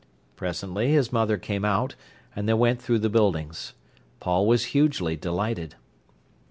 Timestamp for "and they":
2.35-2.55